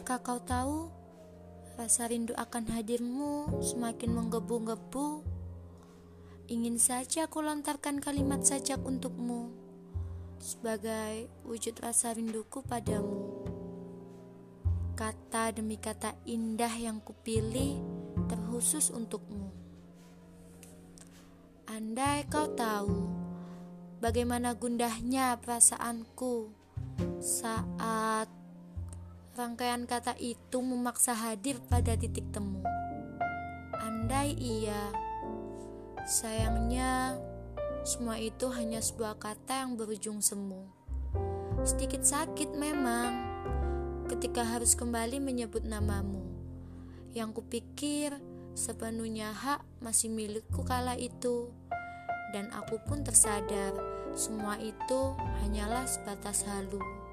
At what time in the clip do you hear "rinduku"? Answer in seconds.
12.16-12.64